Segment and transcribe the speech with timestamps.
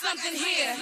[0.00, 0.76] something here.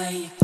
[0.00, 0.39] away.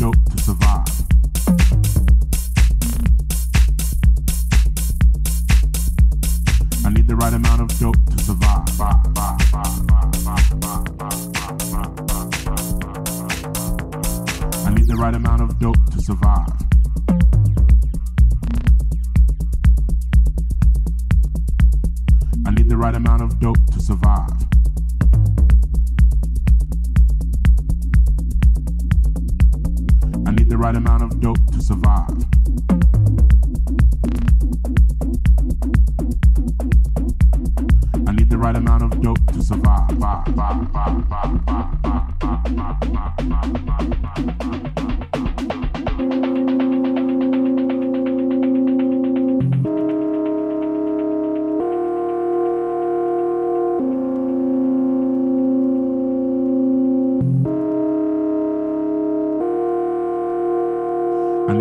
[0.00, 0.99] dope to survive.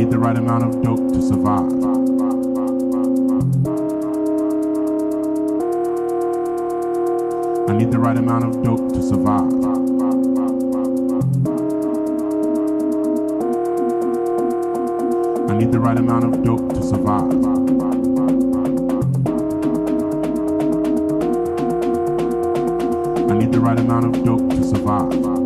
[0.10, 1.72] need the right amount of dope to survive.
[7.70, 9.54] I need the right amount of dope to survive.
[15.48, 17.32] I need the right amount of dope to survive.
[23.30, 25.39] I need the right amount of dope to survive.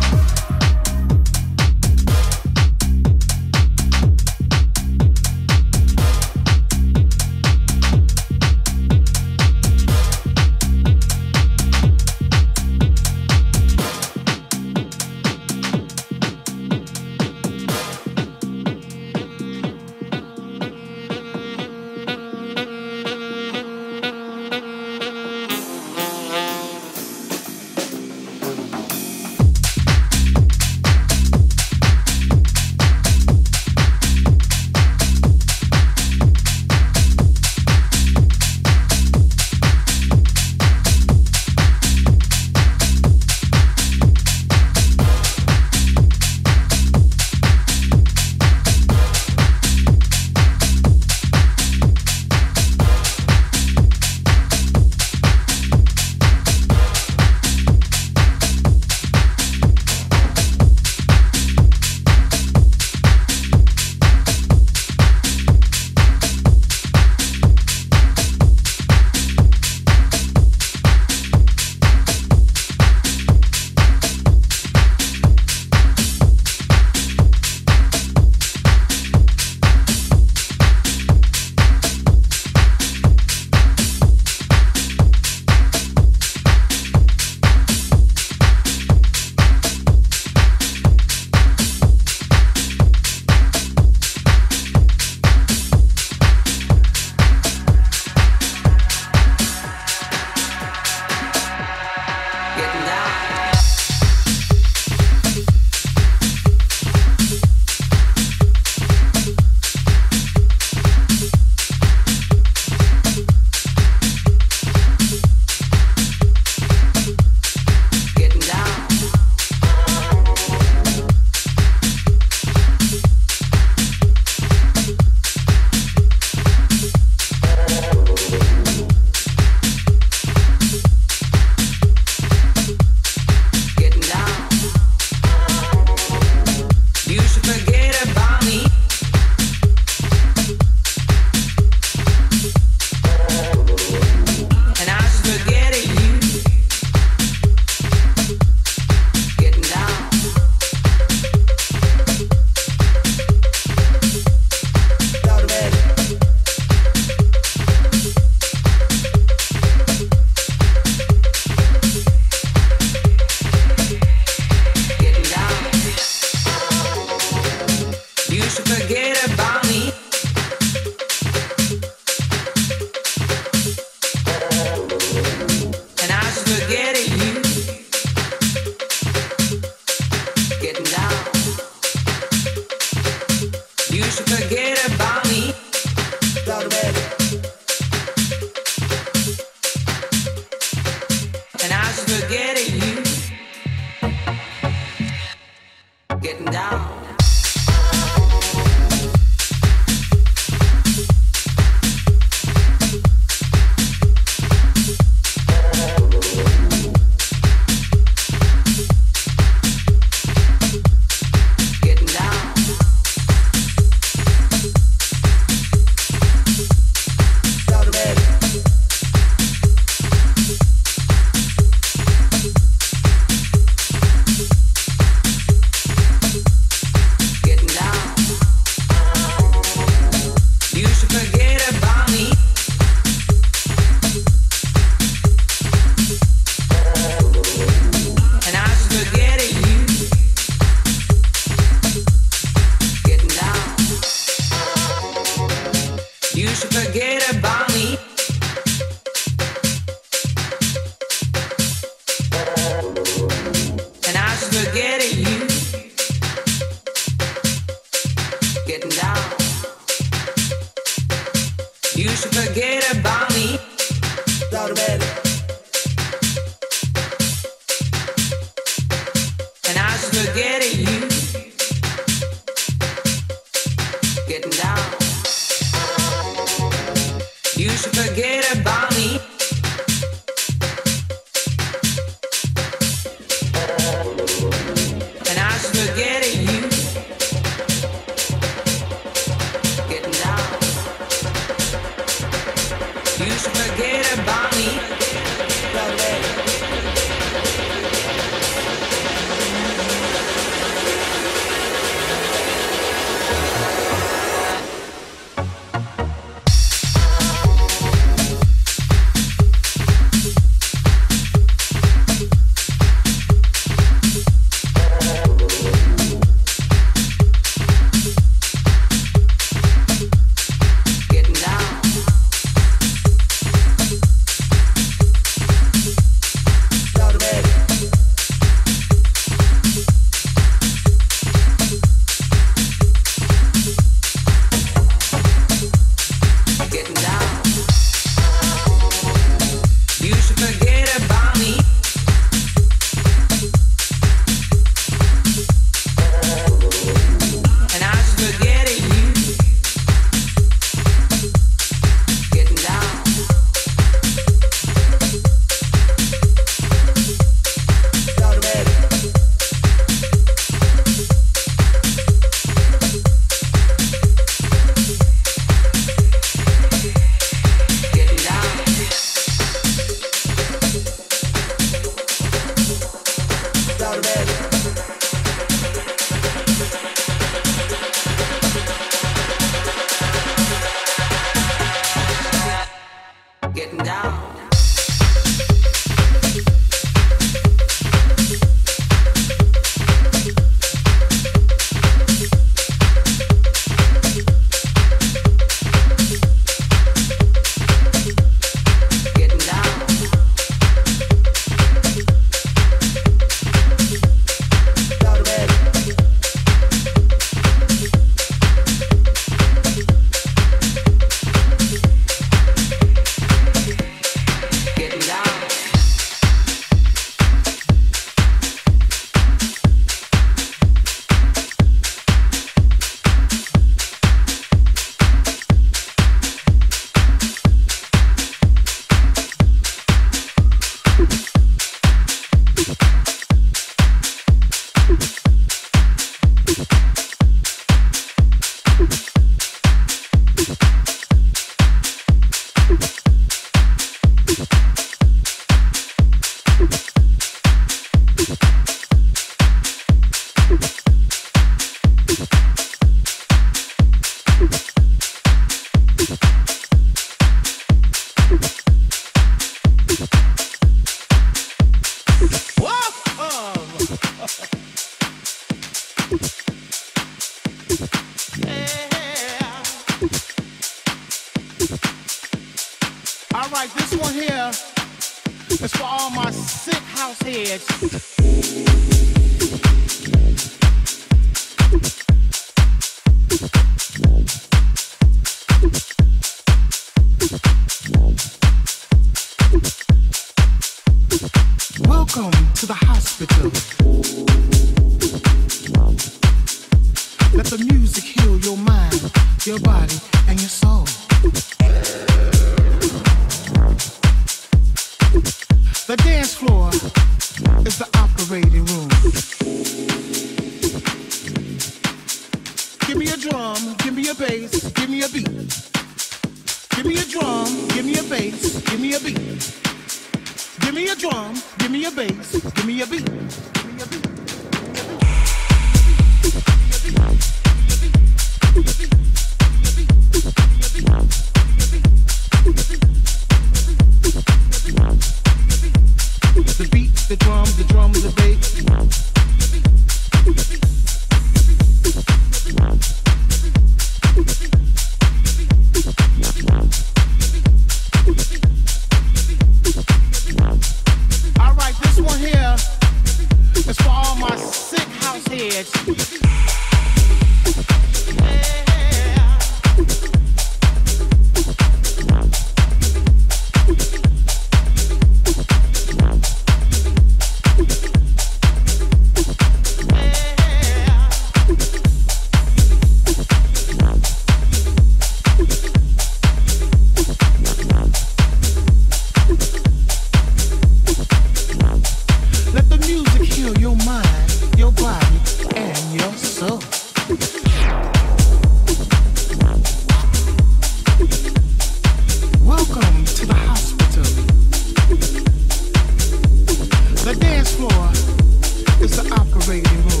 [597.61, 600.00] Your operating and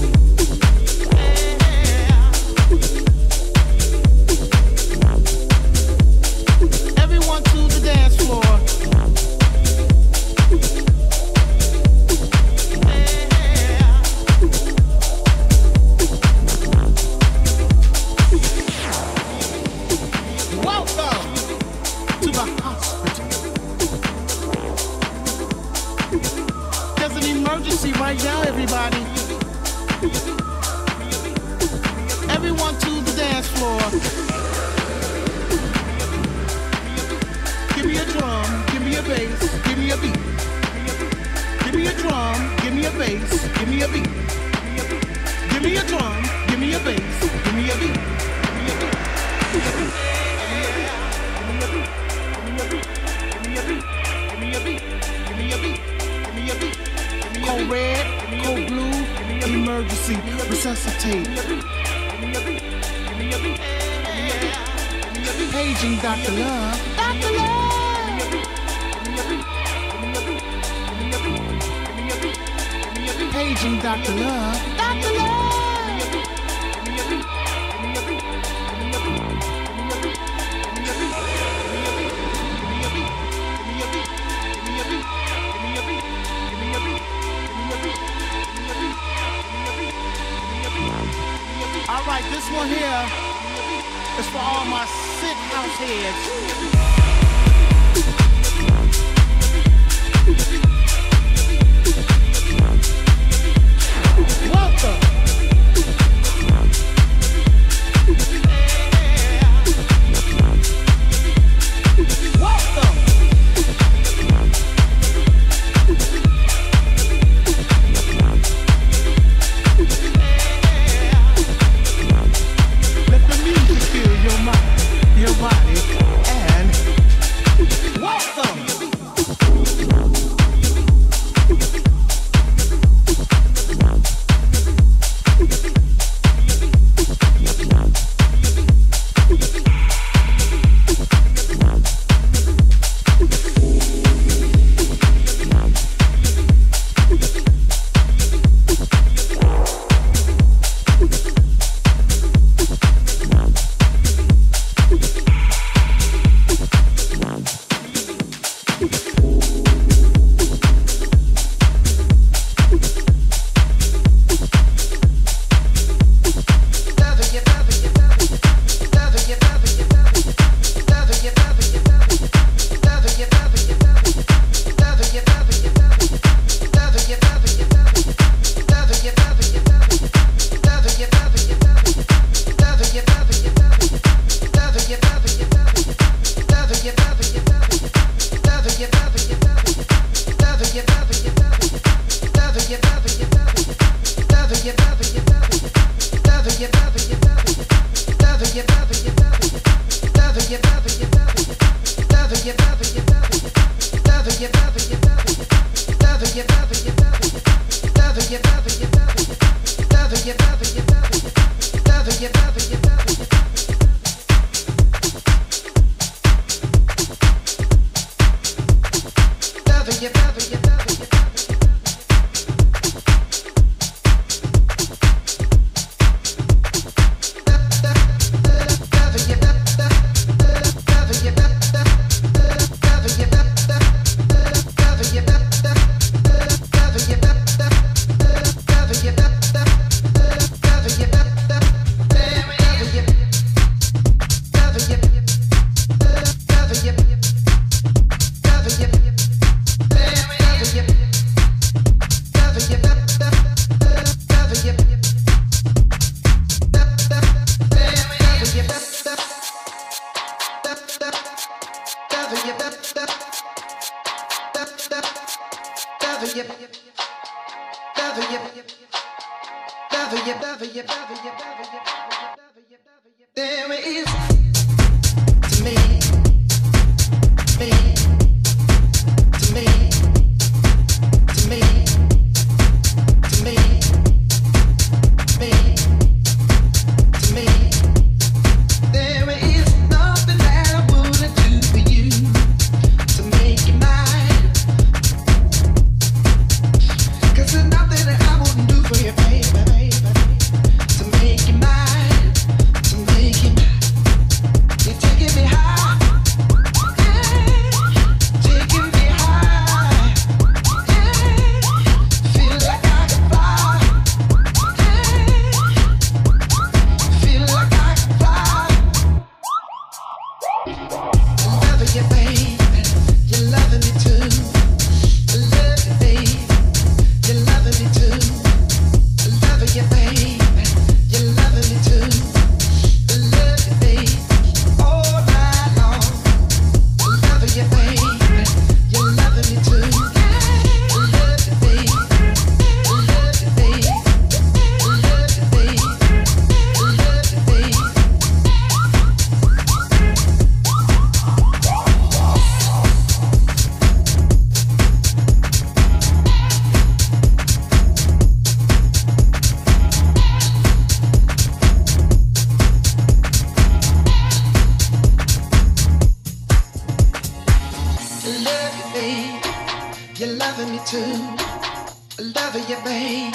[372.53, 373.33] loving you, baby.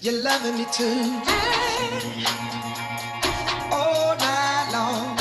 [0.00, 1.22] You're loving me too.
[3.70, 5.16] All night long,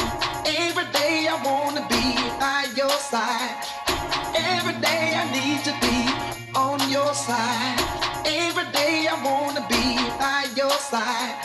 [0.47, 3.53] every day I wanna be by your side.
[4.33, 5.97] Every day I need to be
[6.57, 7.77] on your side.
[8.25, 9.83] Every day I wanna be
[10.17, 11.35] by your side.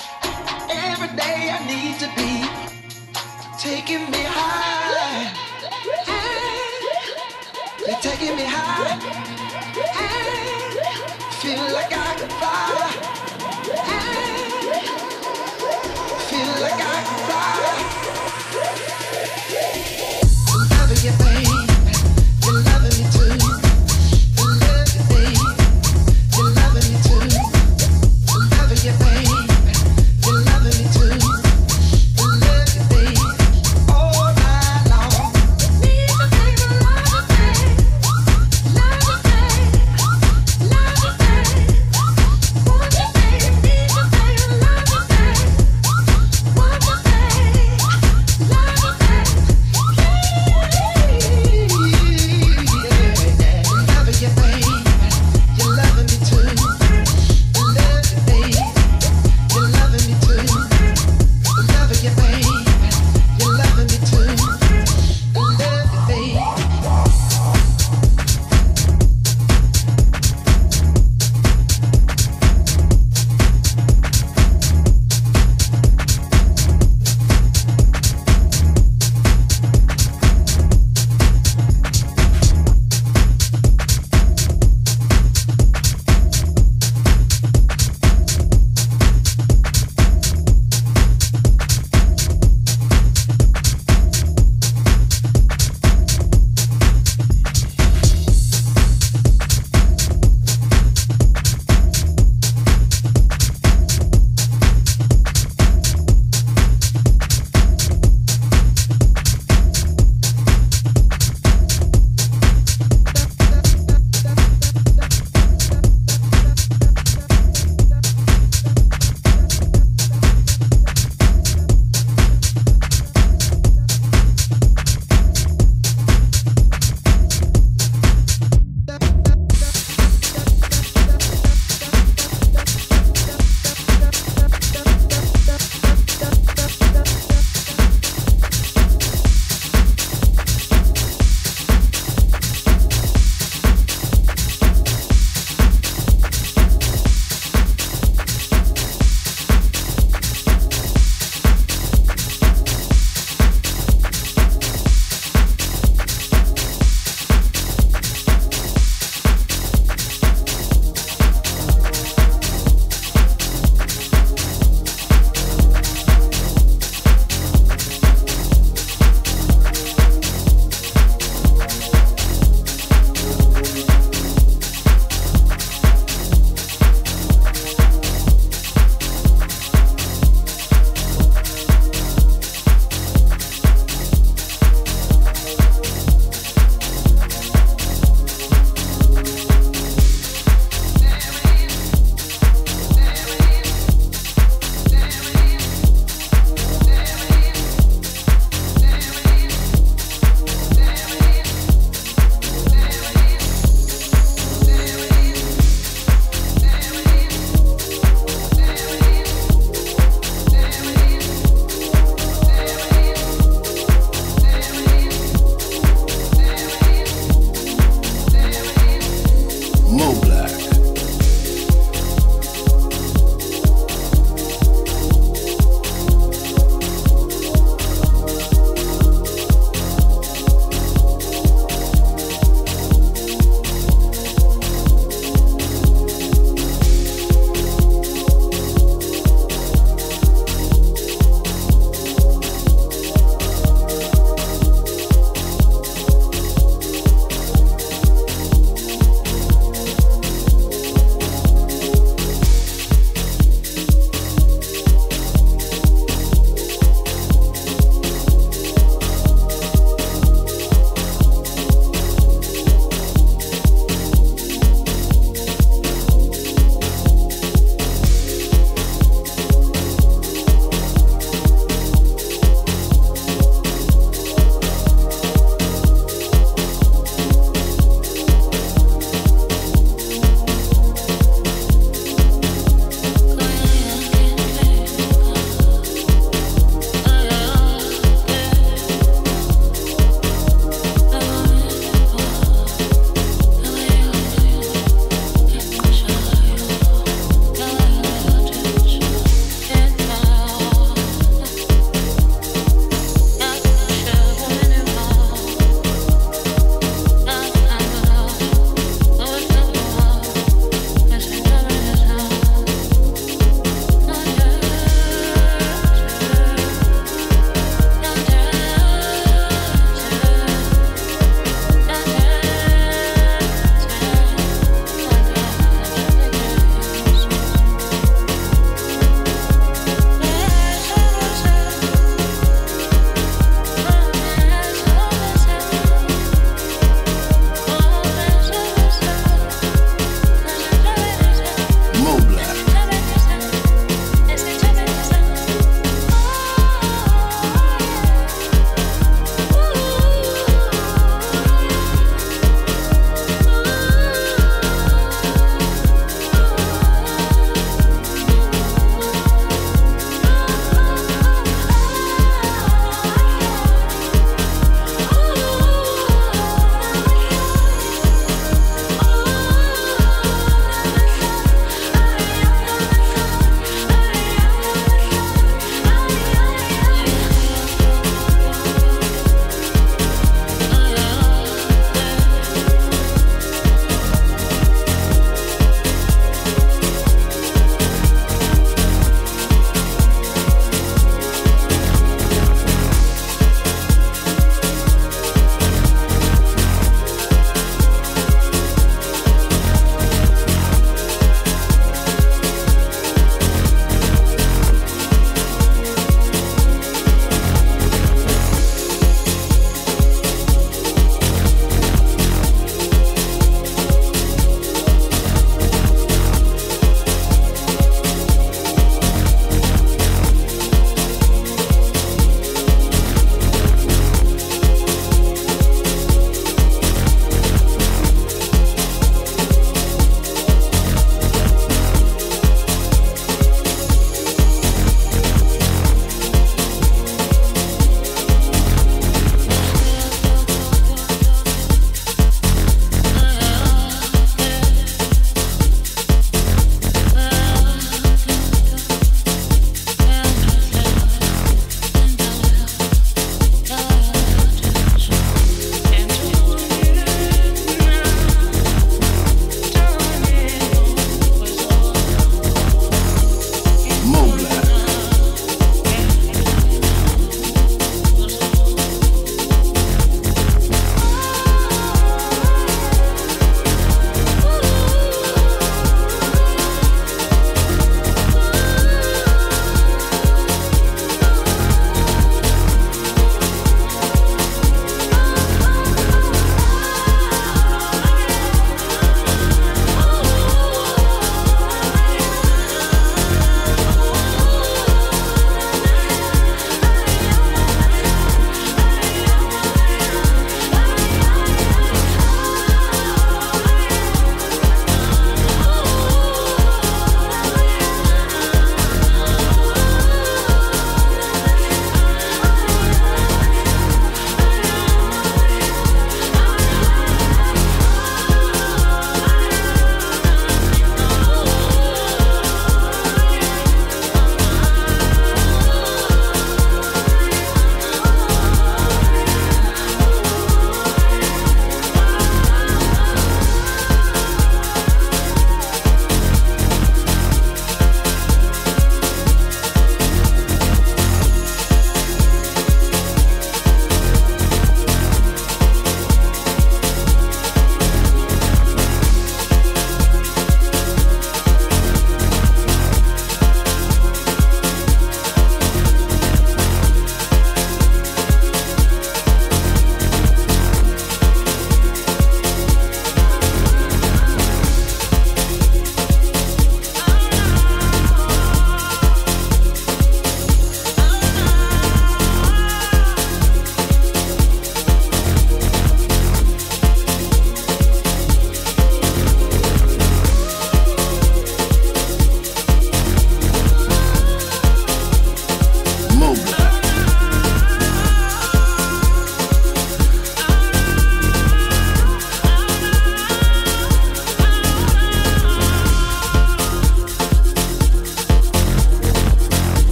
[0.70, 2.32] Every day I need to be
[3.59, 5.35] taking me high.
[7.86, 10.44] You're taking me high
[11.66, 12.74] feel like I can fly.
[20.70, 21.34] Cover your face.